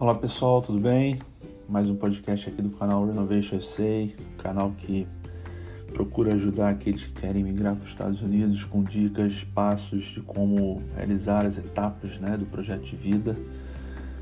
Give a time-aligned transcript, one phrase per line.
[0.00, 1.18] Olá pessoal, tudo bem?
[1.68, 4.08] Mais um podcast aqui do canal Renovation SA,
[4.40, 5.08] canal que
[5.92, 10.80] procura ajudar aqueles que querem migrar para os Estados Unidos com dicas, passos de como
[10.94, 13.36] realizar as etapas né, do projeto de vida.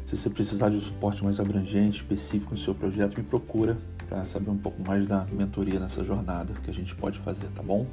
[0.07, 3.77] Se você precisar de um suporte mais abrangente, específico no seu projeto, me procura
[4.09, 7.63] para saber um pouco mais da mentoria nessa jornada que a gente pode fazer, tá
[7.63, 7.87] bom?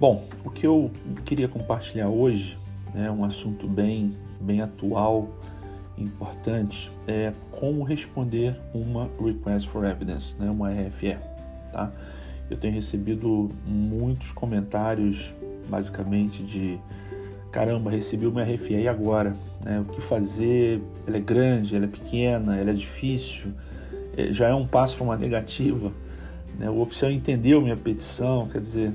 [0.00, 0.90] Bom, o que eu
[1.26, 2.58] queria compartilhar hoje
[2.94, 5.28] é né, um assunto bem, bem atual
[5.98, 11.16] importante é como responder uma Request for Evidence, né, uma RFE.
[11.72, 11.90] Tá?
[12.50, 15.34] Eu tenho recebido muitos comentários,
[15.68, 16.78] basicamente, de
[17.50, 19.34] caramba, recebi uma RFE e agora?
[19.64, 19.80] Né?
[19.80, 20.82] O que fazer?
[21.06, 23.52] Ela é grande, ela é pequena, ela é difícil,
[24.16, 25.90] é, já é um passo para uma negativa.
[26.58, 26.68] Né?
[26.68, 28.92] O oficial entendeu minha petição, quer dizer,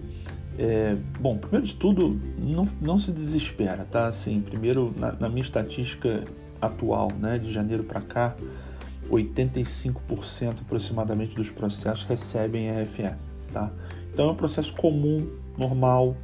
[0.58, 4.08] é, bom, primeiro de tudo, não, não se desespera, tá?
[4.08, 6.24] Assim, primeiro, na, na minha estatística
[6.62, 8.35] atual, né, de janeiro para cá,
[9.09, 13.15] 85% aproximadamente dos processos recebem RFE,
[13.51, 13.71] tá?
[14.13, 16.15] Então é um processo comum, normal,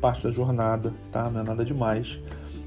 [0.00, 1.30] parte da jornada, tá?
[1.30, 2.20] Não é nada demais.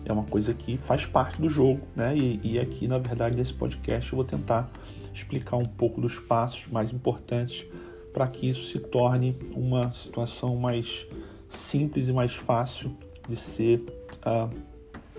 [0.05, 2.15] É uma coisa que faz parte do jogo, né?
[2.15, 4.69] E, e aqui, na verdade, nesse podcast eu vou tentar
[5.13, 7.65] explicar um pouco dos passos mais importantes
[8.11, 11.07] para que isso se torne uma situação mais
[11.47, 12.95] simples e mais fácil
[13.27, 13.83] de ser
[14.25, 14.49] uh,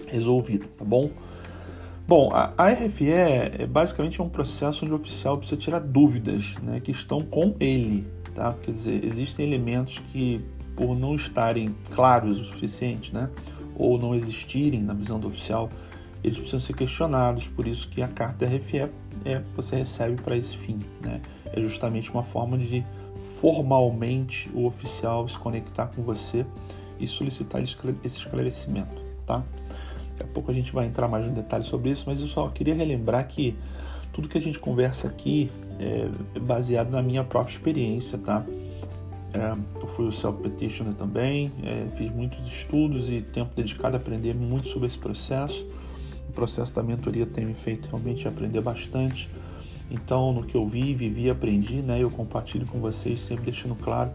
[0.06, 1.10] resolvida, tá bom?
[2.06, 6.56] Bom, a, a RFE é, basicamente é um processo onde o oficial precisa tirar dúvidas
[6.62, 8.06] né, que estão com ele.
[8.34, 8.54] Tá?
[8.62, 10.44] Quer dizer, existem elementos que,
[10.76, 13.30] por não estarem claros o suficiente, né,
[13.74, 15.70] ou não existirem na visão do oficial,
[16.22, 17.48] eles precisam ser questionados.
[17.48, 18.90] Por isso que a carta RFE
[19.24, 20.80] é, você recebe para esse fim.
[21.00, 21.22] Né?
[21.46, 22.84] É justamente uma forma de
[23.40, 26.44] formalmente o oficial se conectar com você
[27.00, 29.02] e solicitar esse esclarecimento.
[29.24, 29.42] Tá?
[30.16, 32.48] Daqui a pouco a gente vai entrar mais em detalhes sobre isso, mas eu só
[32.48, 33.56] queria relembrar que
[34.12, 35.50] tudo que a gente conversa aqui
[35.80, 38.44] é baseado na minha própria experiência, tá?
[39.32, 44.32] É, eu fui o self-petitioner também, é, fiz muitos estudos e tempo dedicado a aprender
[44.32, 45.66] muito sobre esse processo.
[46.28, 49.28] O processo da mentoria tem me feito realmente aprender bastante.
[49.90, 54.12] Então, no que eu vi, vivi aprendi, né, eu compartilho com vocês, sempre deixando claro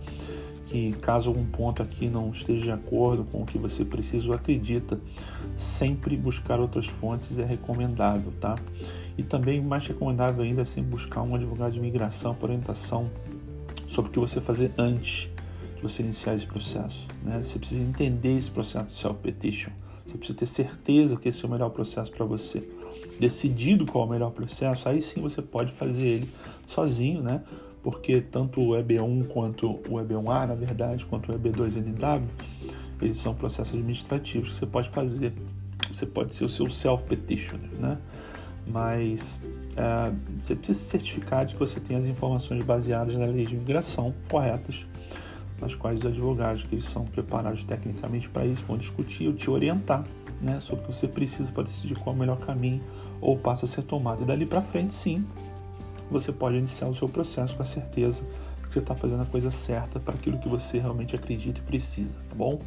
[0.69, 4.35] que caso algum ponto aqui não esteja de acordo com o que você precisa ou
[4.35, 4.99] acredita,
[5.55, 8.55] sempre buscar outras fontes é recomendável, tá?
[9.17, 13.09] E também mais recomendável ainda é sempre buscar um advogado de imigração para orientação
[13.87, 15.27] sobre o que você fazer antes
[15.75, 17.41] de você iniciar esse processo, né?
[17.41, 19.71] Você precisa entender esse processo de self-petition,
[20.05, 22.63] você precisa ter certeza que esse é o melhor processo para você.
[23.19, 26.29] Decidido qual é o melhor processo, aí sim você pode fazer ele
[26.67, 27.41] sozinho, né?
[27.81, 32.23] Porque tanto o EB1 quanto o EB1A, na verdade, quanto o EB2NW,
[33.01, 35.33] eles são processos administrativos que você pode fazer.
[35.93, 37.97] Você pode ser o seu self-petitioner, né?
[38.67, 39.41] Mas
[39.75, 43.55] é, você precisa se certificar de que você tem as informações baseadas na lei de
[43.55, 44.85] imigração corretas,
[45.59, 49.49] nas quais os advogados que eles são preparados tecnicamente para isso vão discutir ou te
[49.49, 50.05] orientar
[50.41, 52.81] né, sobre o que você precisa para decidir qual é o melhor caminho
[53.19, 54.23] ou passo a ser tomado.
[54.23, 55.25] E dali para frente, sim,
[56.11, 58.23] você pode iniciar o seu processo com a certeza
[58.63, 62.15] que você está fazendo a coisa certa para aquilo que você realmente acredita e precisa,
[62.29, 62.59] tá bom?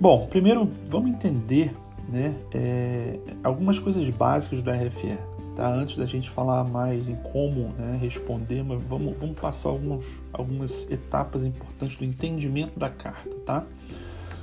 [0.00, 1.74] Bom, primeiro vamos entender
[2.08, 5.18] né, é, algumas coisas básicas do RFE.
[5.54, 5.72] Tá?
[5.72, 10.88] Antes da gente falar mais em como né, responder, mas vamos, vamos passar alguns, algumas
[10.90, 13.34] etapas importantes do entendimento da carta.
[13.46, 13.64] Tá?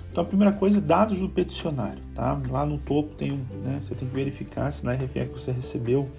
[0.09, 2.01] Então, a primeira coisa, dados do peticionário.
[2.15, 2.39] Tá?
[2.49, 3.31] Lá no topo tem,
[3.63, 6.09] né, você tem que verificar se na RFE que você recebeu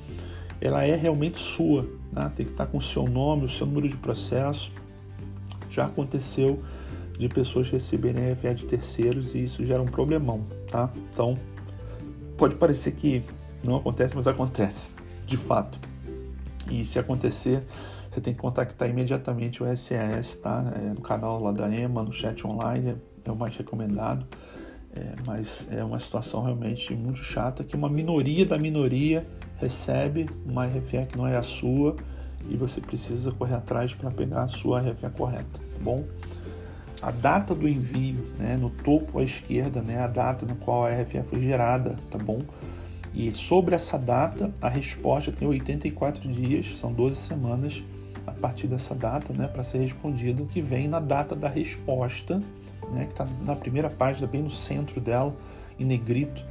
[0.61, 2.31] ela é realmente sua, né?
[2.35, 4.73] tem que estar com o seu nome, o seu número de processo.
[5.71, 6.63] Já aconteceu
[7.19, 10.91] de pessoas receberem RFE de terceiros e isso gera um problemão, tá?
[11.13, 11.39] Então,
[12.37, 13.23] pode parecer que
[13.63, 14.93] não acontece, mas acontece,
[15.27, 15.79] de fato.
[16.71, 17.63] E se acontecer,
[18.11, 20.73] você tem que contactar imediatamente o SES, tá?
[20.77, 24.27] É, no canal lá da EMA, no chat online, é o mais recomendado.
[24.95, 29.27] É, mas é uma situação realmente muito chata que uma minoria da minoria
[29.65, 31.97] recebe uma RFE que não é a sua
[32.49, 36.05] e você precisa correr atrás para pegar a sua RFE correta, tá bom?
[37.01, 40.91] A data do envio, né, no topo à esquerda, né, a data na qual a
[40.91, 42.43] RFE foi gerada, tá bom?
[43.15, 47.83] E sobre essa data, a resposta tem 84 dias, são 12 semanas
[48.27, 52.43] a partir dessa data, né, para ser respondida, que vem na data da resposta,
[52.93, 55.35] né, que está na primeira página, bem no centro dela,
[55.79, 56.45] em negrito,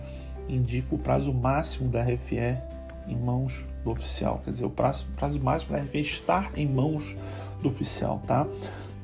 [0.50, 2.73] indica o prazo máximo da RFE
[3.07, 4.41] em mãos do oficial.
[4.44, 7.15] Quer dizer, o prazo, prazo máximo da RFE estar em mãos
[7.61, 8.47] do oficial, tá?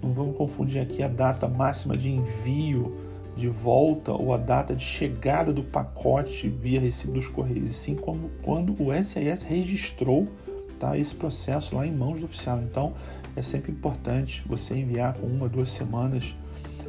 [0.01, 2.95] Não vamos confundir aqui a data máxima de envio
[3.35, 7.95] de volta ou a data de chegada do pacote via recibo dos Correios, e sim
[7.95, 10.27] quando, quando o SIS registrou
[10.77, 12.61] tá, esse processo lá em mãos do oficial.
[12.61, 12.93] Então,
[13.35, 16.35] é sempre importante você enviar com uma, duas semanas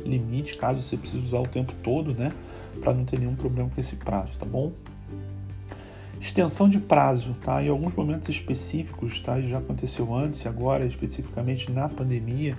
[0.04, 2.32] limite, caso você precise usar o tempo todo, né,
[2.80, 4.72] para não ter nenhum problema com esse prazo, tá bom?
[6.20, 7.62] Extensão de prazo, tá?
[7.62, 9.40] Em alguns momentos específicos, tá?
[9.40, 12.58] Já aconteceu antes e agora, especificamente na pandemia,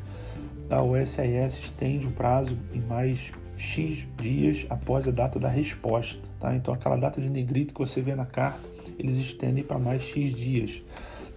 [0.68, 0.82] tá?
[0.82, 6.56] o SIS estende o prazo em mais X dias após a data da resposta, tá?
[6.56, 8.68] Então, aquela data de negrito que você vê na carta,
[8.98, 10.82] eles estendem para mais X dias.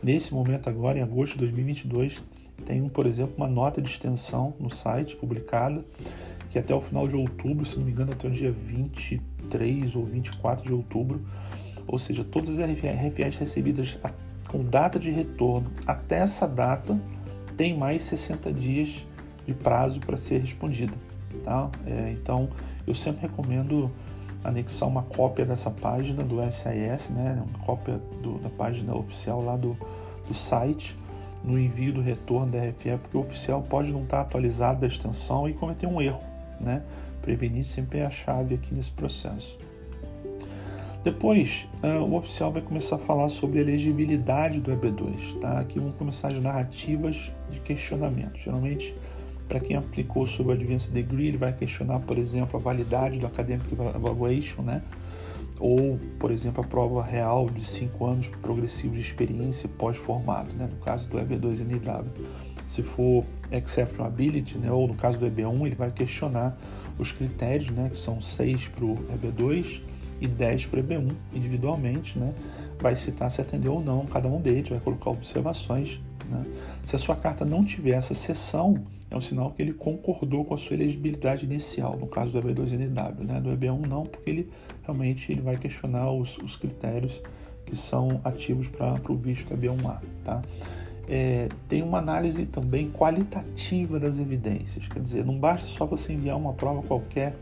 [0.02, 2.24] Nesse momento agora, em agosto de 2022,
[2.64, 5.84] tem, por exemplo, uma nota de extensão no site publicada,
[6.48, 10.06] que até o final de outubro, se não me engano, até o dia 23 ou
[10.06, 11.20] 24 de outubro,
[11.86, 13.98] ou seja, todas as RFIs recebidas
[14.48, 16.98] com data de retorno até essa data
[17.56, 19.06] tem mais 60 dias
[19.46, 20.94] de prazo para ser respondida.
[21.42, 21.70] Tá?
[21.86, 22.48] É, então,
[22.86, 23.90] eu sempre recomendo
[24.42, 27.42] anexar uma cópia dessa página do SIS, né?
[27.48, 29.76] uma cópia do, da página oficial lá do,
[30.26, 30.96] do site,
[31.42, 35.48] no envio do retorno da RFE, porque o oficial pode não estar atualizado da extensão
[35.48, 36.22] e cometer um erro.
[36.60, 36.82] Né?
[37.20, 39.58] Prevenir sempre é a chave aqui nesse processo.
[41.04, 45.38] Depois, uh, o oficial vai começar a falar sobre a elegibilidade do EB2.
[45.38, 45.58] Tá?
[45.58, 48.38] Aqui vão começar as narrativas de questionamento.
[48.38, 48.94] Geralmente,
[49.46, 53.26] para quem aplicou sobre o Advanced Degree, ele vai questionar, por exemplo, a validade do
[53.26, 54.80] Academic Evaluation, né?
[55.60, 60.70] ou, por exemplo, a prova real de 5 anos progressivo de experiência pós-formado, né?
[60.72, 62.06] no caso do EB2NW.
[62.66, 64.72] Se for Exceptional Ability, né?
[64.72, 66.56] ou no caso do EB1, ele vai questionar
[66.98, 67.90] os critérios, né?
[67.90, 69.82] que são 6 para o EB2
[70.20, 72.32] e 10 para o EB1 individualmente, né?
[72.78, 76.00] vai citar se atendeu ou não cada um deles, vai colocar observações.
[76.28, 76.44] Né?
[76.84, 80.54] Se a sua carta não tiver essa seção, é um sinal que ele concordou com
[80.54, 83.20] a sua elegibilidade inicial, no caso do EB2NW.
[83.20, 83.40] Né?
[83.40, 84.50] Do EB1 não, porque ele
[84.82, 87.22] realmente ele vai questionar os, os critérios
[87.64, 89.98] que são ativos para o visto EB1A.
[90.24, 90.42] Tá?
[91.08, 96.36] É, tem uma análise também qualitativa das evidências, quer dizer, não basta só você enviar
[96.36, 97.36] uma prova qualquer,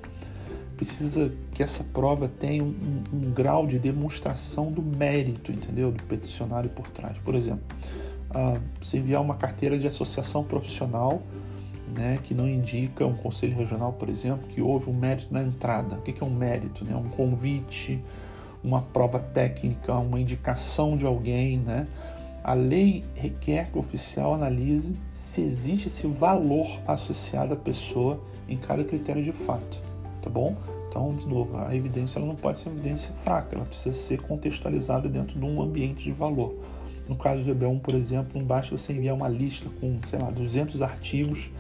[0.83, 2.75] precisa que essa prova tenha um,
[3.13, 5.93] um, um grau de demonstração do mérito, entendeu?
[5.93, 7.17] Do peticionário por trás.
[7.19, 7.63] Por exemplo,
[8.81, 11.23] você enviar uma carteira de associação profissional
[11.95, 15.97] né, que não indica um conselho regional, por exemplo, que houve um mérito na entrada.
[15.97, 16.85] O que é um mérito?
[16.85, 16.97] Né?
[16.97, 18.03] Um convite,
[18.65, 21.59] uma prova técnica, uma indicação de alguém.
[21.59, 21.87] Né?
[22.43, 28.57] A lei requer que o oficial analise se existe esse valor associado à pessoa em
[28.57, 29.81] cada critério de fato,
[30.21, 30.57] tá bom?
[30.93, 34.21] Então, de novo, a evidência ela não pode ser uma evidência fraca, ela precisa ser
[34.21, 36.55] contextualizada dentro de um ambiente de valor.
[37.09, 40.31] No caso do EB1, por exemplo, não basta você enviar uma lista com, sei lá,
[40.31, 41.51] 200 artigos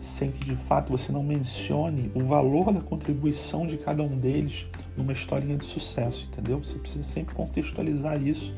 [0.00, 4.66] sem que de fato você não mencione o valor da contribuição de cada um deles
[4.96, 6.58] numa historinha de sucesso, entendeu?
[6.58, 8.52] Você precisa sempre contextualizar isso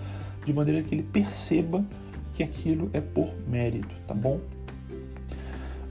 [0.47, 1.85] de maneira que ele perceba
[2.35, 4.41] que aquilo é por mérito, tá bom?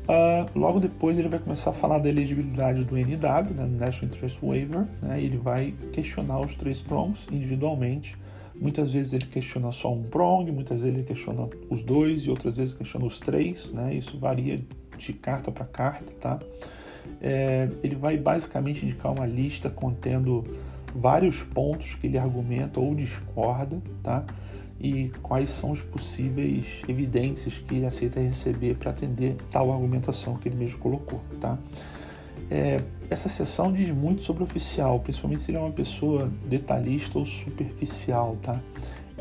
[0.04, 4.46] Uh, logo depois ele vai começar a falar da elegibilidade do NW, né, National Interest
[4.46, 8.18] Waiver, né, ele vai questionar os três prongs individualmente.
[8.54, 12.58] Muitas vezes ele questiona só um prong, muitas vezes ele questiona os dois e outras
[12.58, 14.60] vezes questiona os três, né, isso varia
[14.98, 16.40] de carta para carta, tá?
[17.22, 20.44] É, ele vai basicamente indicar uma lista contendo
[20.94, 24.25] vários pontos que ele argumenta ou discorda, tá?
[24.80, 30.50] E quais são os possíveis evidências que ele aceita receber para atender tal argumentação que
[30.50, 31.58] ele mesmo colocou, tá?
[32.51, 37.18] É, essa sessão diz muito sobre o oficial, principalmente se ele é uma pessoa detalhista
[37.18, 38.60] ou superficial, tá?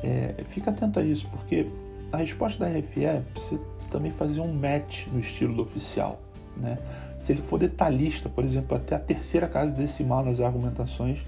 [0.02, 1.66] É, fica atento a isso, porque
[2.10, 6.20] a resposta da RFE precisa também fazer um match no estilo do oficial.
[6.56, 6.78] Né?
[7.20, 11.24] Se ele for detalhista, por exemplo, até a terceira casa decimal nas argumentações,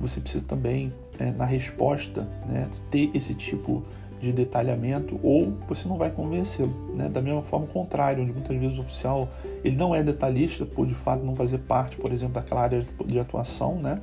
[0.00, 3.84] você precisa também, é, na resposta, né, ter esse tipo
[4.20, 6.74] de detalhamento ou você não vai convencê-lo.
[6.94, 7.08] Né?
[7.08, 9.28] Da mesma forma, o contrário, onde muitas vezes o oficial
[9.64, 13.18] ele não é detalhista por de fato não fazer parte, por exemplo, daquela área de
[13.18, 14.00] atuação, né?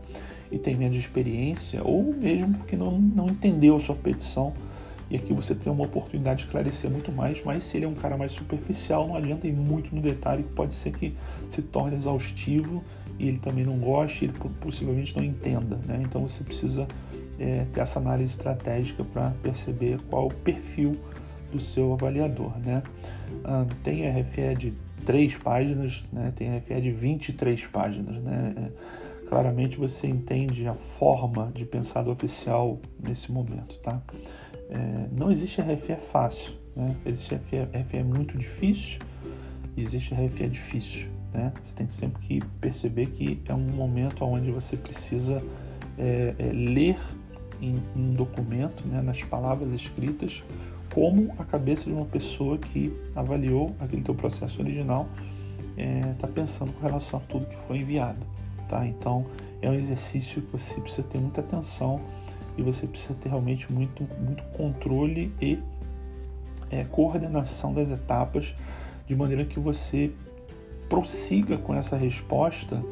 [0.52, 4.54] e tem menos experiência, ou mesmo porque não, não entendeu a sua petição
[5.10, 7.96] e aqui você tem uma oportunidade de esclarecer muito mais, mas se ele é um
[7.96, 11.16] cara mais superficial, não adianta ir muito no detalhe, que pode ser que
[11.50, 12.84] se torne exaustivo
[13.20, 15.78] e ele também não goste, ele possivelmente não entenda.
[15.86, 16.02] Né?
[16.04, 16.88] Então você precisa
[17.40, 20.98] é, ter essa análise estratégica para perceber qual o perfil
[21.52, 22.58] do seu avaliador.
[22.60, 22.84] Né?
[23.44, 24.74] Ah, tem RFE de
[25.06, 26.32] 3 páginas, né?
[26.36, 28.22] tem RFE de 23 páginas.
[28.22, 28.54] Né?
[28.58, 33.80] É, claramente você entende a forma de pensar do oficial nesse momento.
[33.80, 34.02] Tá?
[34.70, 36.94] É, não existe RFE fácil, né?
[37.06, 39.00] Existe RFE, RFE muito difícil
[39.82, 41.08] existe RFE difícil.
[41.38, 41.54] Né?
[41.64, 45.44] Você tem sempre que perceber que é um momento onde você precisa
[45.98, 46.98] é, é, ler
[47.62, 50.44] em um documento, né, nas palavras escritas,
[50.94, 55.08] como a cabeça de uma pessoa que avaliou aquele teu processo original
[56.12, 58.26] está é, pensando com relação a tudo que foi enviado,
[58.68, 58.86] tá?
[58.88, 59.26] Então
[59.62, 62.00] é um exercício que você precisa ter muita atenção
[62.58, 65.60] e você precisa ter realmente muito, muito controle e
[66.72, 68.56] é, coordenação das etapas
[69.06, 70.12] de maneira que você
[70.90, 72.84] prossiga com essa resposta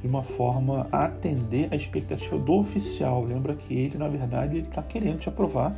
[0.00, 3.24] de uma forma a atender a expectativa do oficial.
[3.24, 5.76] Lembra que ele, na verdade, ele está querendo te aprovar,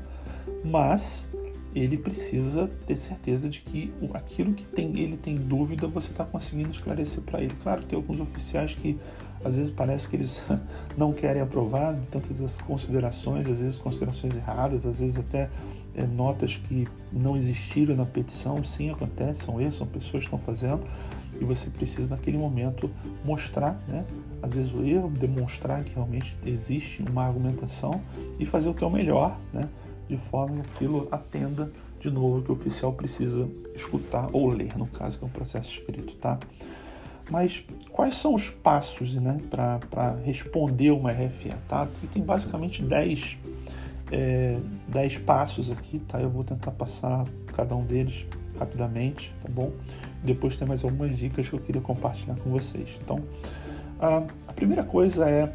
[0.65, 1.27] mas
[1.75, 6.71] ele precisa ter certeza de que aquilo que tem, ele tem dúvida você está conseguindo
[6.71, 7.55] esclarecer para ele.
[7.63, 8.99] Claro, tem alguns oficiais que
[9.45, 10.43] às vezes parece que eles
[10.97, 15.49] não querem aprovar tantas as considerações, às vezes considerações erradas, às vezes até
[15.95, 18.63] é, notas que não existiram na petição.
[18.65, 20.87] Sim, acontece, são erros, são pessoas que estão fazendo
[21.41, 22.91] e você precisa naquele momento
[23.25, 24.05] mostrar, né?
[24.43, 28.01] Às vezes o erro, demonstrar que realmente existe uma argumentação
[28.39, 29.69] e fazer o teu melhor, né?
[30.09, 31.71] De forma que aquilo atenda
[32.01, 35.71] de novo que o oficial precisa escutar ou ler, no caso que é um processo
[35.71, 36.39] escrito, tá?
[37.31, 41.57] Mas quais são os passos né, para responder uma RFA?
[41.69, 41.89] Tá?
[42.13, 43.39] tem basicamente 10,
[44.11, 44.59] é,
[44.89, 46.21] 10 passos aqui, tá?
[46.21, 48.27] Eu vou tentar passar cada um deles
[48.59, 49.71] rapidamente, tá bom?
[50.25, 52.99] Depois tem mais algumas dicas que eu queria compartilhar com vocês.
[53.03, 53.23] Então,
[54.01, 55.53] a, a primeira coisa é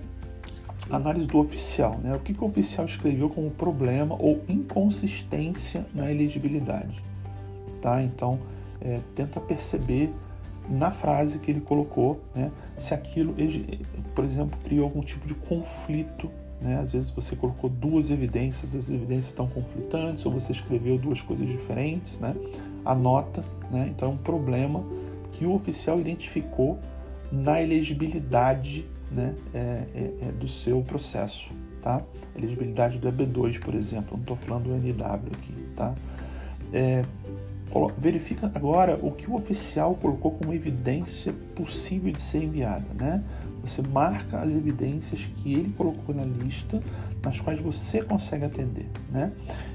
[0.90, 2.16] análise do oficial, né?
[2.16, 7.02] O que, que o oficial escreveu como problema ou inconsistência na elegibilidade,
[7.82, 8.02] tá?
[8.02, 8.40] Então,
[8.80, 10.14] é, tenta perceber
[10.70, 13.36] na frase que ele colocou, né, se aquilo,
[14.14, 16.30] por exemplo, criou algum tipo de conflito.
[16.62, 16.80] Né?
[16.80, 21.48] Às vezes você colocou duas evidências, as evidências estão conflitantes, ou você escreveu duas coisas
[21.48, 22.20] diferentes.
[22.20, 22.36] Né?
[22.84, 23.88] Anota, né?
[23.90, 24.84] então é um problema
[25.34, 26.80] que o oficial identificou
[27.32, 29.60] na elegibilidade né, é,
[29.94, 31.52] é, é do seu processo.
[31.82, 32.02] Tá?
[32.36, 35.54] Elegibilidade do EB2, por exemplo, não estou falando do NW aqui.
[35.76, 35.94] Tá?
[36.74, 37.04] É,
[37.98, 43.24] verifica agora o que o oficial colocou como evidência possível de ser enviada, né?
[43.62, 46.80] Você marca as evidências que ele colocou na lista,
[47.24, 49.32] nas quais você consegue atender, né?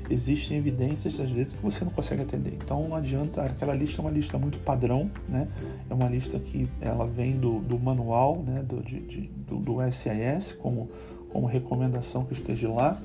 [0.09, 3.43] Existem evidências às vezes que você não consegue atender, então não adianta.
[3.43, 5.49] Aquela lista é uma lista muito padrão, né?
[5.89, 8.63] É uma lista que ela vem do, do manual, né?
[8.63, 10.89] Do, de, de, do, do SIS como
[11.33, 13.01] como recomendação que esteja lá,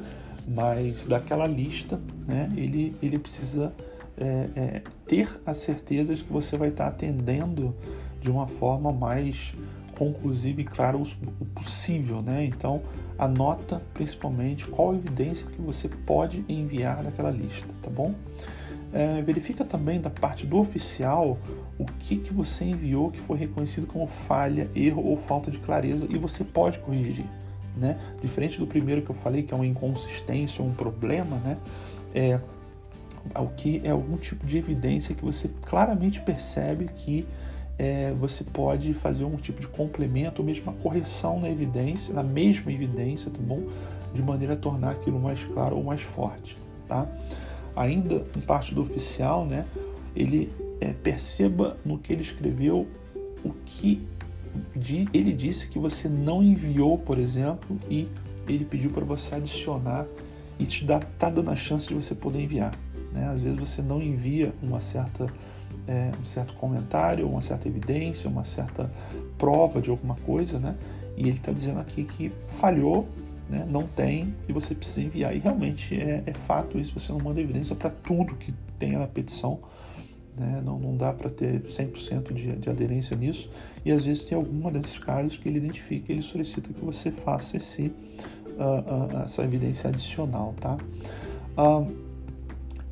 [0.48, 2.52] mas daquela lista, né?
[2.56, 3.74] Ele ele precisa
[4.18, 7.76] é, é, ter a certeza de que você vai estar atendendo
[8.22, 9.54] de uma forma mais
[9.98, 11.06] conclusiva e clara o
[11.54, 12.44] possível, né?
[12.46, 12.82] Então,
[13.18, 18.14] anota principalmente qual evidência que você pode enviar daquela lista, tá bom?
[18.94, 21.38] É, verifica também da parte do oficial
[21.78, 26.08] o que, que você enviou que foi reconhecido como falha, erro ou falta de clareza
[26.10, 27.26] e você pode corrigir,
[27.76, 27.98] né?
[28.22, 31.58] Diferente do primeiro que eu falei, que é uma inconsistência um problema, né?
[32.14, 32.40] É,
[33.34, 37.26] ao que é algum tipo de evidência que você claramente percebe que
[37.78, 42.24] é, você pode fazer um tipo de complemento ou mesmo uma correção na evidência, na
[42.24, 43.64] mesma evidência, tá bom?
[44.14, 47.08] De maneira a tornar aquilo mais claro ou mais forte, tá?
[47.76, 49.66] Ainda em parte do oficial, né?
[50.16, 52.88] Ele é, perceba no que ele escreveu
[53.44, 54.08] o que
[54.74, 58.08] de, ele disse que você não enviou, por exemplo, e
[58.48, 60.06] ele pediu para você adicionar
[60.58, 62.74] e te dá, tá dando a chance de você poder enviar.
[63.16, 63.30] Né?
[63.34, 65.26] Às vezes você não envia uma certa,
[65.88, 68.92] é, um certo comentário, uma certa evidência, uma certa
[69.38, 70.76] prova de alguma coisa, né?
[71.16, 73.08] e ele está dizendo aqui que falhou,
[73.50, 73.66] né?
[73.70, 75.34] não tem, e você precisa enviar.
[75.36, 79.08] E realmente é, é fato isso, você não manda evidência para tudo que tenha na
[79.08, 79.60] petição.
[80.38, 80.62] Né?
[80.66, 83.50] Não, não dá para ter 100% de, de aderência nisso,
[83.86, 87.56] e às vezes tem alguma desses casos que ele identifica ele solicita que você faça
[87.56, 87.84] esse,
[88.58, 90.54] uh, uh, essa evidência adicional.
[90.60, 90.78] Tá?
[91.58, 92.05] Uh,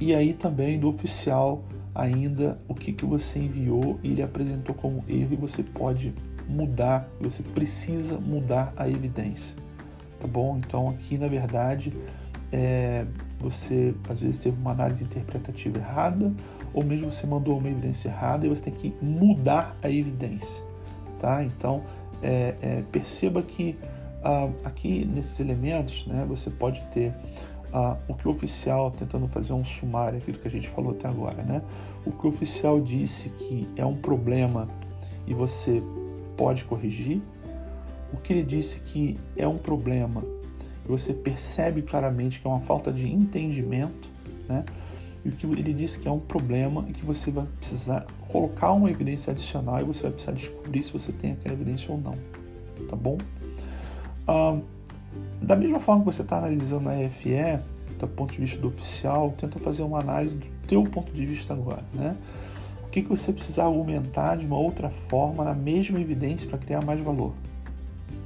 [0.03, 1.63] e aí também do oficial
[1.95, 6.13] ainda o que, que você enviou e ele apresentou como erro e você pode
[6.45, 9.55] mudar, você precisa mudar a evidência,
[10.19, 10.57] tá bom?
[10.57, 11.93] Então aqui na verdade
[12.51, 13.05] é,
[13.39, 16.33] você às vezes teve uma análise interpretativa errada
[16.73, 20.61] ou mesmo você mandou uma evidência errada e você tem que mudar a evidência,
[21.17, 21.41] tá?
[21.41, 21.81] Então
[22.21, 23.77] é, é, perceba que
[24.21, 27.13] ah, aqui nesses elementos, né, você pode ter
[27.73, 30.91] ah, o que o oficial, tentando fazer um sumário aqui do que a gente falou
[30.91, 31.61] até agora, né?
[32.05, 34.67] O que o oficial disse que é um problema
[35.25, 35.81] e você
[36.37, 37.21] pode corrigir,
[38.13, 40.23] o que ele disse que é um problema
[40.85, 44.09] e você percebe claramente que é uma falta de entendimento,
[44.47, 44.63] né?
[45.25, 48.73] e o que ele disse que é um problema e que você vai precisar colocar
[48.73, 52.15] uma evidência adicional e você vai precisar descobrir se você tem aquela evidência ou não,
[52.87, 53.17] tá bom?
[54.27, 54.59] Ah,
[55.41, 57.59] da mesma forma que você está analisando a EFE,
[57.99, 61.53] do ponto de vista do oficial, tenta fazer uma análise do teu ponto de vista
[61.53, 62.15] agora, né?
[62.85, 66.83] O que, que você precisa argumentar de uma outra forma na mesma evidência para criar
[66.83, 67.33] mais valor,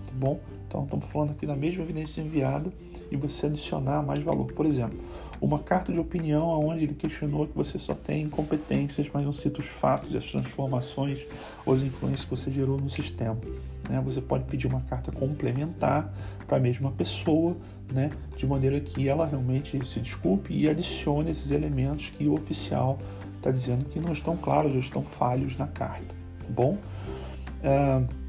[0.06, 0.40] tá bom?
[0.68, 2.72] Então, estamos falando aqui da mesma evidência enviada
[3.10, 4.52] e você adicionar mais valor.
[4.52, 5.00] Por exemplo,
[5.40, 9.60] uma carta de opinião onde ele questionou que você só tem competências, mas não cita
[9.60, 11.26] os fatos e as transformações
[11.66, 13.38] ou as influências que você gerou no sistema.
[13.90, 14.02] Né?
[14.04, 16.12] Você pode pedir uma carta complementar
[16.48, 17.56] para a mesma pessoa,
[17.92, 18.10] né?
[18.36, 22.98] de maneira que ela realmente se desculpe e adicione esses elementos que o oficial
[23.36, 26.16] está dizendo que não estão claros ou estão falhos na carta.
[26.40, 26.78] Tá bom?
[27.64, 28.27] É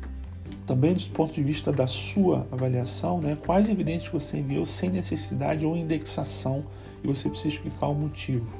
[0.68, 5.64] também do ponto de vista da sua avaliação, né, quais evidências você enviou sem necessidade
[5.64, 6.62] ou indexação
[7.02, 8.54] e você precisa explicar o motivo,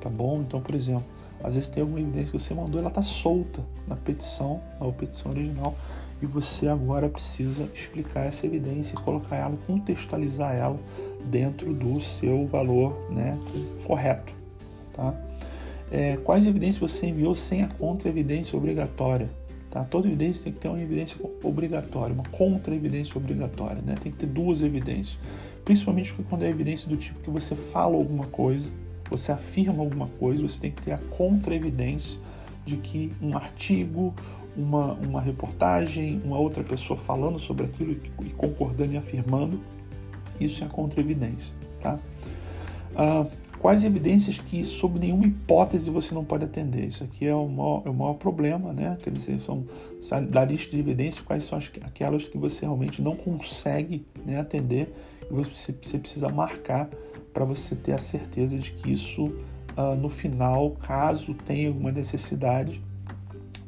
[0.00, 0.40] tá bom?
[0.40, 1.04] Então, por exemplo,
[1.42, 5.32] às vezes tem alguma evidência que você mandou, ela está solta na petição, na petição
[5.32, 5.74] original,
[6.22, 10.78] e você agora precisa explicar essa evidência e colocar ela, contextualizar ela
[11.24, 13.36] dentro do seu valor né,
[13.84, 14.32] correto.
[14.92, 15.12] Tá?
[15.90, 19.28] É, quais evidências você enviou sem a contra-evidência obrigatória?
[19.72, 19.82] Tá?
[19.84, 23.80] Toda evidência tem que ter uma evidência obrigatória, uma contra-evidência obrigatória.
[23.80, 23.94] Né?
[23.98, 25.18] Tem que ter duas evidências.
[25.64, 28.70] Principalmente quando é evidência do tipo que você fala alguma coisa,
[29.08, 32.20] você afirma alguma coisa, você tem que ter a contra-evidência
[32.66, 34.14] de que um artigo,
[34.54, 39.58] uma, uma reportagem, uma outra pessoa falando sobre aquilo e, concordando e afirmando,
[40.38, 41.54] isso é a contra-evidência.
[41.80, 41.98] Tá?
[42.94, 43.26] Ah,
[43.62, 46.84] Quais evidências que, sob nenhuma hipótese, você não pode atender?
[46.84, 48.98] Isso aqui é o maior, é o maior problema, né?
[49.00, 49.64] Quer dizer, são
[50.28, 54.92] da lista de evidências, quais são as, aquelas que você realmente não consegue né, atender
[55.30, 56.90] e você, você precisa marcar
[57.32, 62.82] para você ter a certeza de que isso, uh, no final, caso tenha alguma necessidade,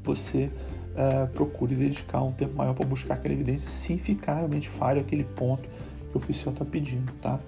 [0.03, 0.51] você
[0.97, 5.23] uh, procure dedicar um tempo maior para buscar aquela evidência, se ficar realmente falho aquele
[5.23, 5.69] ponto
[6.11, 7.39] que o oficial está pedindo, tá?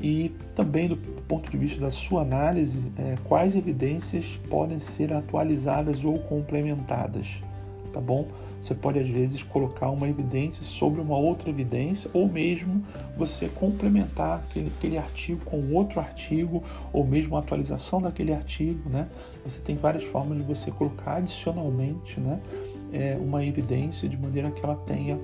[0.00, 6.04] E também do ponto de vista da sua análise, é, quais evidências podem ser atualizadas
[6.04, 7.42] ou complementadas,
[7.92, 8.28] tá bom?
[8.60, 12.84] Você pode às vezes colocar uma evidência sobre uma outra evidência ou mesmo
[13.16, 19.08] você complementar aquele, aquele artigo com outro artigo ou mesmo a atualização daquele artigo, né?
[19.44, 22.40] Você tem várias formas de você colocar adicionalmente, né?
[22.92, 25.18] É, uma evidência de maneira que ela tenha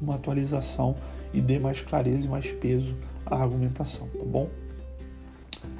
[0.00, 0.96] uma atualização
[1.32, 4.48] e dê mais clareza e mais peso a argumentação, tá bom?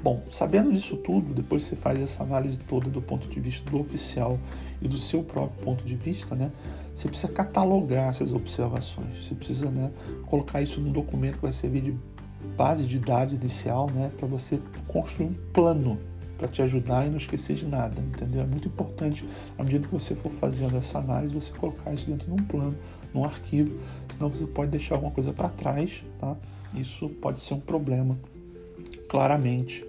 [0.03, 3.81] Bom, sabendo disso tudo, depois você faz essa análise toda do ponto de vista do
[3.81, 4.39] oficial
[4.81, 6.51] e do seu próprio ponto de vista, né?
[6.95, 9.25] Você precisa catalogar essas observações.
[9.25, 9.91] Você precisa, né,
[10.27, 11.99] colocar isso num documento que vai servir de
[12.57, 15.99] base de dados inicial, né, para você construir um plano
[16.37, 18.43] para te ajudar e não esquecer de nada, entendeu?
[18.43, 19.25] É muito importante,
[19.59, 22.77] à medida que você for fazendo essa análise, você colocar isso dentro de um plano,
[23.15, 23.79] num arquivo,
[24.11, 26.37] senão você pode deixar alguma coisa para trás, tá?
[26.75, 28.19] Isso pode ser um problema,
[29.09, 29.87] claramente,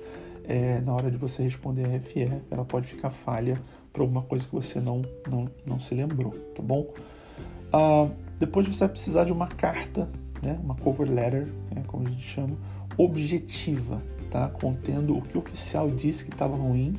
[0.47, 3.59] é, na hora de você responder a RFE, ela pode ficar falha
[3.91, 6.93] por alguma coisa que você não, não, não se lembrou, tá bom?
[7.73, 8.07] Ah,
[8.39, 10.07] depois você vai precisar de uma carta,
[10.41, 12.55] né, uma cover letter, né, como a gente chama,
[12.97, 14.47] objetiva, tá?
[14.47, 16.95] contendo o que o oficial disse que estava ruim,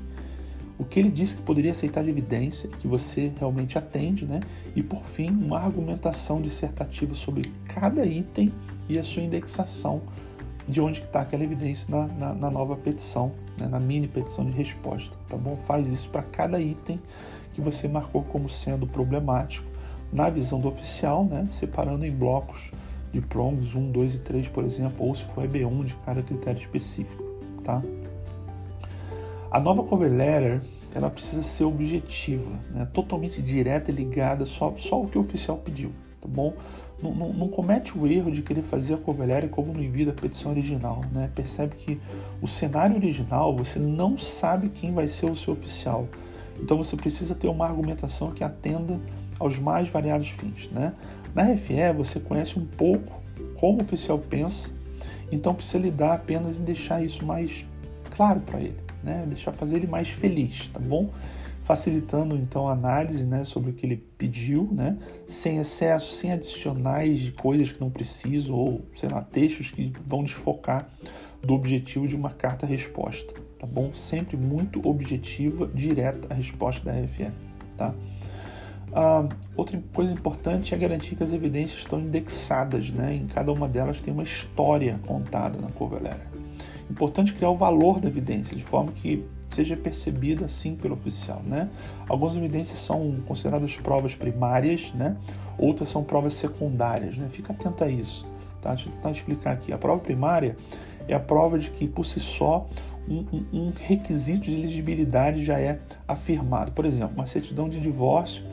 [0.78, 4.40] o que ele disse que poderia aceitar de evidência, que você realmente atende, né?
[4.74, 8.52] e por fim, uma argumentação dissertativa sobre cada item
[8.88, 10.02] e a sua indexação
[10.68, 14.50] de onde está aquela evidência na, na, na nova petição, né, na mini petição de
[14.50, 15.56] resposta, tá bom?
[15.56, 17.00] Faz isso para cada item
[17.52, 19.66] que você marcou como sendo problemático
[20.12, 22.72] na visão do oficial, né, separando em blocos
[23.12, 26.60] de prongs 1, 2 e 3, por exemplo, ou se for EB1 de cada critério
[26.60, 27.22] específico,
[27.64, 27.82] tá?
[29.50, 30.60] A nova cover letter
[30.94, 35.58] ela precisa ser objetiva, né, totalmente direta e ligada só, só o que o oficial
[35.58, 36.54] pediu, tá bom?
[37.02, 40.12] não, não, não, comete o erro de querer fazer a cover como no envio da
[40.12, 41.02] petição original.
[41.12, 41.30] Né?
[41.34, 42.00] Percebe que
[42.40, 46.08] o cenário original você não sabe quem vai ser o seu oficial.
[46.58, 48.98] Então você precisa ter uma argumentação que atenda
[49.38, 50.70] aos mais variados fins.
[50.70, 50.94] Né?
[51.34, 53.20] Na RFE você conhece um pouco
[53.60, 54.70] como o oficial pensa,
[55.30, 57.66] então precisa lidar apenas em deixar isso mais
[58.10, 59.24] claro para ele, né?
[59.26, 61.10] deixar fazer ele mais feliz, tá bom?
[61.66, 67.18] facilitando então a análise né, sobre o que ele pediu, né, sem excesso, sem adicionais
[67.18, 70.88] de coisas que não preciso ou, sei lá, textos que vão desfocar
[71.42, 73.92] do objetivo de uma carta-resposta, tá bom?
[73.94, 77.32] Sempre muito objetiva, direta a resposta da RFE,
[77.76, 77.92] tá?
[78.92, 83.12] Ah, outra coisa importante é garantir que as evidências estão indexadas, né?
[83.12, 86.35] Em cada uma delas tem uma história contada na letter.
[86.90, 91.68] Importante criar o valor da evidência, de forma que seja percebida assim pelo oficial, né?
[92.08, 95.16] Algumas evidências são consideradas provas primárias, né?
[95.58, 97.28] Outras são provas secundárias, né?
[97.28, 98.26] Fica atento a isso,
[98.60, 98.70] tá?
[98.70, 99.72] Deixa eu tentar explicar aqui.
[99.72, 100.56] A prova primária
[101.08, 102.68] é a prova de que por si só
[103.08, 106.72] um, um, um requisito de elegibilidade já é afirmado.
[106.72, 108.44] Por exemplo, uma certidão de divórcio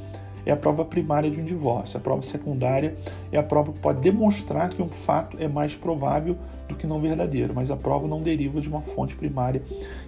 [0.45, 1.97] é a prova primária de um divórcio.
[1.97, 2.95] A prova secundária
[3.31, 6.99] é a prova que pode demonstrar que um fato é mais provável do que não
[6.99, 9.61] verdadeiro, mas a prova não deriva de uma fonte primária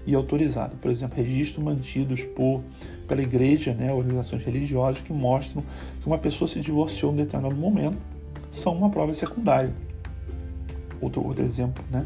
[0.06, 0.74] e autorizada.
[0.82, 2.62] Por exemplo, registros mantidos por,
[3.08, 5.64] pela igreja, né, organizações religiosas que mostram
[6.02, 7.98] que uma pessoa se divorciou em determinado momento
[8.50, 9.74] são uma prova secundária.
[11.02, 12.06] Outro, outro exemplo, né,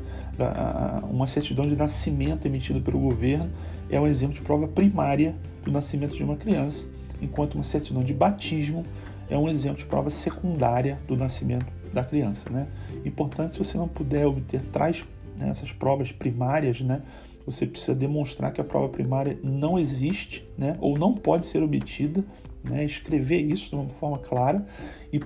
[1.10, 3.50] uma certidão de nascimento emitida pelo governo
[3.90, 6.88] é um exemplo de prova primária do nascimento de uma criança
[7.22, 8.86] enquanto uma certidão de batismo
[9.30, 12.50] é um exemplo de prova secundária do nascimento da criança.
[12.50, 12.68] Né?
[13.06, 15.06] Importante, se você não puder obter traz
[15.38, 17.02] né, essas provas primárias, né,
[17.46, 22.24] você precisa demonstrar que a prova primária não existe né, ou não pode ser obtida,
[22.64, 24.66] né, escrever isso de uma forma clara
[25.12, 25.20] e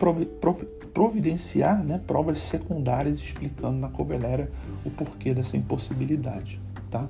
[0.93, 4.51] providenciar né, provas secundárias explicando na covelera
[4.85, 6.61] o porquê dessa impossibilidade.
[6.89, 7.07] Tá?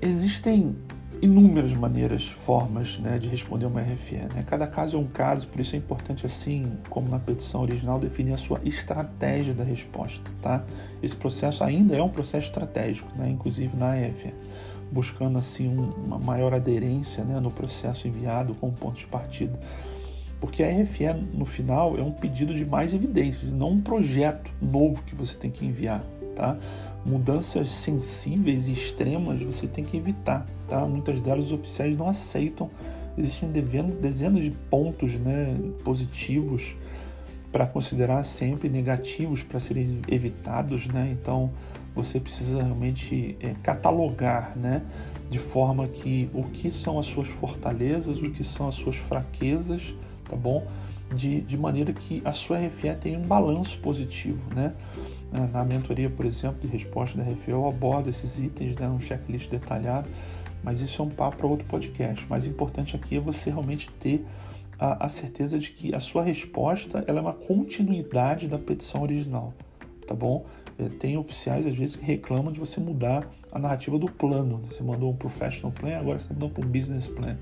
[0.00, 0.76] Existem
[1.22, 4.16] inúmeras maneiras, formas né, de responder uma RFE.
[4.34, 4.44] Né?
[4.46, 8.34] Cada caso é um caso, por isso é importante, assim como na petição original, definir
[8.34, 10.30] a sua estratégia da resposta.
[10.42, 10.64] Tá?
[11.02, 13.28] Esse processo ainda é um processo estratégico, né?
[13.30, 14.34] inclusive na RFE,
[14.90, 19.58] buscando assim um, uma maior aderência né, no processo enviado como ponto de partida.
[20.38, 25.02] Porque a RFE, no final, é um pedido de mais evidências, não um projeto novo
[25.02, 26.04] que você tem que enviar.
[26.34, 26.58] Tá?
[27.06, 30.84] Mudanças sensíveis e extremas você tem que evitar, tá?
[30.84, 32.68] Muitas delas os oficiais não aceitam.
[33.16, 36.76] Existem dezenas de pontos né, positivos
[37.52, 41.16] para considerar sempre negativos para serem evitados, né?
[41.18, 41.50] Então
[41.94, 44.82] você precisa realmente é, catalogar, né?
[45.30, 49.94] De forma que o que são as suas fortalezas, o que são as suas fraquezas,
[50.28, 50.66] tá bom?
[51.14, 54.74] De, de maneira que a sua RFE tenha um balanço positivo, né?
[55.52, 59.50] Na mentoria, por exemplo, de resposta da RFE, eu abordo esses itens, né, um checklist
[59.50, 60.08] detalhado,
[60.62, 62.24] mas isso é um papo para outro podcast.
[62.24, 64.24] O mais importante aqui é você realmente ter
[64.78, 69.52] a, a, certeza de que a sua resposta ela é uma continuidade da petição original,
[70.06, 70.46] tá bom?
[70.78, 74.62] É, tem oficiais, às vezes, que reclamam de você mudar a narrativa do plano.
[74.68, 77.36] Você mandou um professional plan, agora você mandou para um business plan.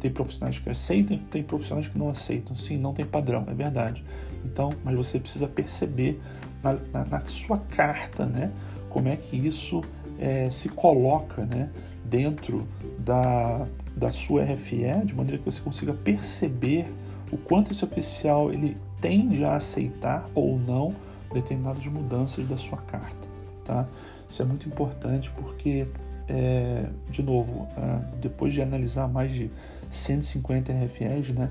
[0.00, 2.56] Tem profissionais que aceitam, tem profissionais que não aceitam.
[2.56, 4.04] Sim, não tem padrão, é verdade.
[4.44, 6.20] Então, mas você precisa perceber
[6.62, 8.50] na, na, na sua carta, né?
[8.88, 9.82] Como é que isso
[10.18, 11.70] é, se coloca, né?
[12.04, 12.66] Dentro
[12.98, 16.92] da, da sua RFE, de maneira que você consiga perceber
[17.30, 20.94] o quanto esse oficial ele tende a aceitar ou não
[21.32, 23.28] determinadas mudanças da sua carta,
[23.64, 23.86] tá?
[24.28, 25.86] Isso é muito importante porque,
[26.28, 29.50] é, de novo, é, depois de analisar mais de
[29.90, 31.50] 150 RFEs, né,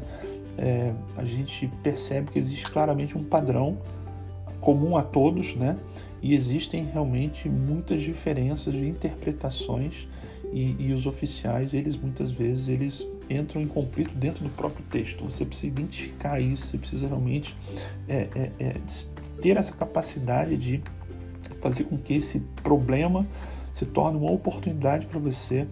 [0.58, 3.78] é, a gente percebe que existe claramente um padrão
[4.60, 5.78] comum a todos, né?
[6.22, 10.08] E existem realmente muitas diferenças de interpretações
[10.52, 15.24] e, e, os oficiais, eles muitas vezes eles entram em conflito dentro do próprio texto.
[15.24, 17.56] Você precisa identificar isso, você precisa realmente
[18.08, 18.76] é, é, é,
[19.42, 20.84] ter essa capacidade de
[21.62, 23.26] fazer com que esse problema
[23.74, 25.68] se torne uma oportunidade para você,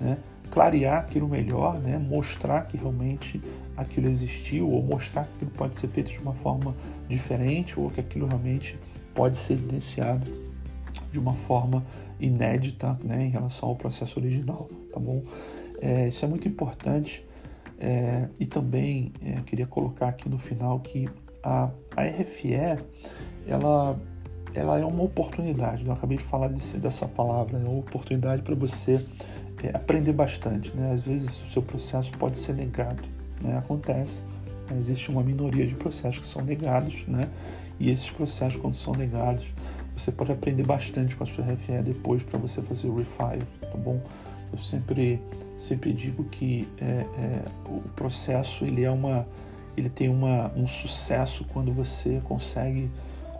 [0.00, 0.18] né?
[0.50, 1.98] clarear aquilo melhor, né?
[1.98, 3.42] mostrar que realmente
[3.76, 6.74] aquilo existiu ou mostrar que aquilo pode ser feito de uma forma
[7.08, 8.78] diferente ou que aquilo realmente
[9.14, 10.30] pode ser evidenciado
[11.10, 11.84] de uma forma
[12.20, 15.22] inédita né, em relação ao processo original, tá bom?
[15.80, 17.26] É, isso é muito importante
[17.78, 21.08] é, e também é, queria colocar aqui no final que
[21.42, 22.54] a, a RFE
[23.46, 23.98] ela,
[24.54, 28.54] ela é uma oportunidade, eu acabei de falar desse, dessa palavra, é uma oportunidade para
[28.54, 29.04] você
[29.62, 30.92] é, aprender bastante, né?
[30.92, 33.02] Às vezes o seu processo pode ser negado,
[33.40, 33.58] né?
[33.58, 34.22] Acontece,
[34.70, 34.78] né?
[34.80, 37.28] existe uma minoria de processos que são negados, né?
[37.78, 39.52] E esses processos, quando são negados,
[39.96, 43.76] você pode aprender bastante com a sua RFE depois para você fazer o refile, tá
[43.76, 44.00] bom?
[44.52, 45.20] Eu sempre,
[45.58, 49.26] sempre digo que é, é, o processo ele é uma,
[49.76, 52.90] ele tem uma, um sucesso quando você consegue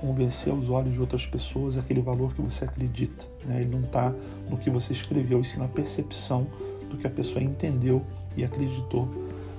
[0.02, 3.24] convencer aos olhos de outras pessoas aquele valor que você acredita.
[3.44, 3.60] Né?
[3.60, 4.12] Ele não está
[4.50, 6.46] no que você escreveu, e sim na percepção
[6.90, 8.04] do que a pessoa entendeu
[8.36, 9.08] e acreditou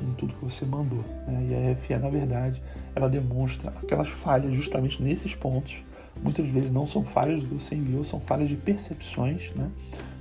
[0.01, 1.03] em tudo que você mandou.
[1.25, 1.47] Né?
[1.49, 2.61] E a RFE, na verdade,
[2.93, 5.81] ela demonstra aquelas falhas justamente nesses pontos.
[6.21, 9.69] Muitas vezes não são falhas do que você enviou, são falhas de percepções né?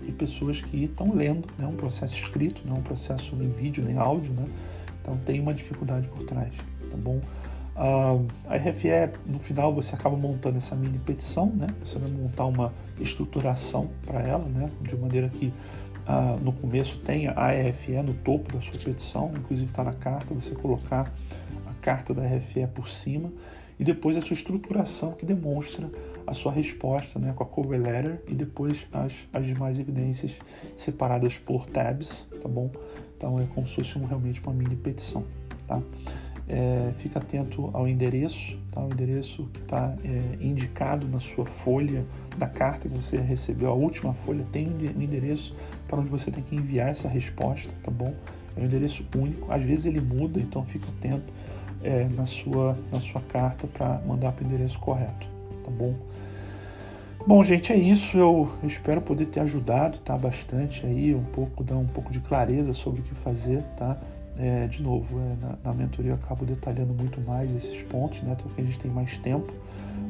[0.04, 1.66] de pessoas que estão lendo né?
[1.66, 4.32] um processo escrito, não um processo nem vídeo nem áudio.
[4.32, 4.46] Né?
[5.02, 6.54] Então tem uma dificuldade por trás.
[6.90, 7.20] Tá bom?
[7.74, 11.68] Uh, a RFE, no final, você acaba montando essa mini petição, né?
[11.84, 14.70] Você vai montar uma estruturação para ela, né?
[14.82, 19.70] De maneira que uh, no começo tenha a RFE no topo da sua petição, inclusive
[19.70, 21.10] está na carta, você colocar
[21.66, 23.32] a carta da RFE por cima
[23.80, 25.90] e depois a sua estruturação que demonstra
[26.26, 27.32] a sua resposta, né?
[27.34, 30.38] Com a cover letter e depois as, as demais evidências
[30.76, 32.70] separadas por tabs, tá bom?
[33.22, 35.24] Então é como se fosse um, realmente uma mini petição,
[35.64, 35.80] tá?
[36.48, 38.82] É, fica atento ao endereço, tá?
[38.82, 42.04] o endereço que está é, indicado na sua folha
[42.36, 45.54] da carta que você recebeu, a última folha tem um endereço
[45.86, 48.12] para onde você tem que enviar essa resposta, tá bom?
[48.56, 51.32] É um endereço único, às vezes ele muda, então fica atento
[51.80, 55.28] é, na, sua, na sua carta para mandar para o endereço correto,
[55.64, 55.94] tá bom?
[57.24, 58.18] Bom, gente, é isso.
[58.18, 60.18] Eu, espero poder ter ajudado, tá?
[60.18, 63.96] Bastante aí, um pouco, dar um pouco de clareza sobre o que fazer, tá?
[64.36, 68.36] É, de novo, é, na, na, mentoria eu acabo detalhando muito mais esses pontos, né?
[68.42, 69.52] Porque a gente tem mais tempo,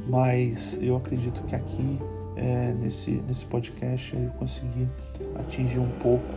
[0.08, 1.98] mas eu acredito que aqui
[2.34, 4.88] é, nesse, nesse podcast eu consegui
[5.38, 6.32] atingir um pouco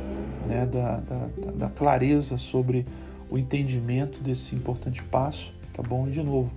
[0.45, 2.85] né, da, da, da, clareza sobre
[3.29, 6.07] o entendimento desse importante passo, tá bom?
[6.07, 6.51] E de novo,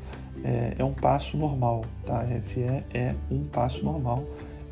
[0.44, 2.22] é, é um passo normal, tá?
[2.22, 4.24] RFE é um passo normal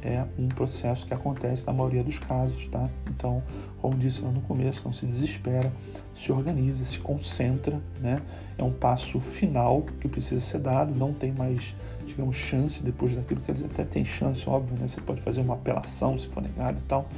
[0.06, 2.88] é um processo que acontece na maioria dos casos, tá?
[3.10, 3.42] Então,
[3.80, 5.72] como disse lá no começo, não se desespera,
[6.14, 8.22] se organiza, se concentra, né?
[8.56, 11.74] É um passo final que precisa ser dado, não tem mais,
[12.06, 14.86] digamos, chance depois daquilo, quer dizer, até tem chance, óbvio, né?
[14.86, 17.08] Você pode fazer uma apelação se for negado e tal,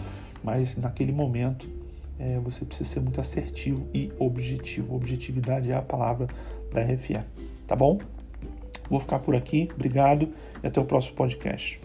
[0.43, 1.69] mas naquele momento
[2.19, 4.97] é, você precisa ser muito assertivo e objetivo.
[4.97, 6.27] Objetividade é a palavra
[6.73, 7.21] da RFE,
[7.67, 7.99] tá bom?
[8.89, 10.29] Vou ficar por aqui, obrigado
[10.63, 11.81] e até o próximo podcast.